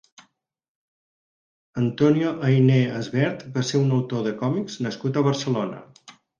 Antonio 1.81 2.33
Ayné 2.49 2.79
Esbert 3.01 3.45
va 3.59 3.67
ser 3.71 3.85
un 3.85 3.95
autor 4.01 4.27
de 4.31 4.35
còmics 4.43 4.81
nascut 4.89 5.23
a 5.23 5.27
Barcelona. 5.33 5.87